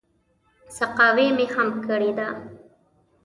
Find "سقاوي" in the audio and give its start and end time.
0.77-1.27